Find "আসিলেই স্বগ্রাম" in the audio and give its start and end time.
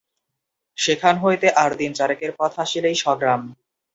2.59-3.41